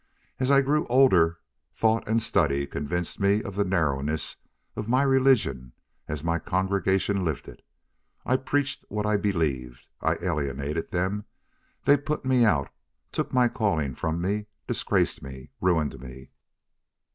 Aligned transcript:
As 0.39 0.49
I 0.49 0.61
grew 0.61 0.87
older 0.87 1.37
thought 1.75 2.07
and 2.07 2.19
study 2.23 2.65
convinced 2.65 3.19
me 3.19 3.43
of 3.43 3.53
the 3.55 3.63
narrowness 3.63 4.35
of 4.75 4.89
religion 4.91 5.73
as 6.07 6.23
my 6.23 6.39
congregation 6.39 7.23
lived 7.23 7.47
it. 7.47 7.63
I 8.25 8.37
preached 8.37 8.83
what 8.89 9.05
I 9.05 9.17
believed. 9.17 9.85
I 10.01 10.17
alienated 10.19 10.89
them. 10.89 11.25
They 11.83 11.97
put 11.97 12.25
me 12.25 12.43
out, 12.43 12.69
took 13.11 13.31
my 13.31 13.47
calling 13.47 13.93
from 13.93 14.19
me, 14.19 14.47
disgraced 14.65 15.21
me, 15.21 15.51
ruined 15.59 15.99
me." 15.99 16.31